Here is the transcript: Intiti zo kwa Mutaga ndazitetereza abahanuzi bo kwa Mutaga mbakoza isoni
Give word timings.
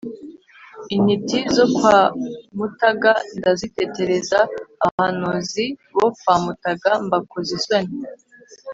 Intiti 0.95 1.37
zo 1.55 1.65
kwa 1.75 1.99
Mutaga 2.57 3.11
ndazitetereza 3.37 4.39
abahanuzi 4.85 5.65
bo 5.97 6.07
kwa 6.19 6.35
Mutaga 6.43 6.91
mbakoza 7.05 7.51
isoni 7.59 7.93